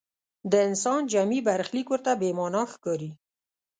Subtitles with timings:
[0.51, 3.11] د انسان جمعي برخلیک ورته بې معنا ښکاري.